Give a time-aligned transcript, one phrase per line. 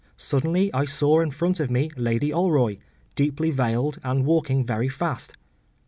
[0.17, 2.79] Suddenly I saw in front of me Lady Alroy,
[3.15, 5.35] deeply veiled and walking very fast.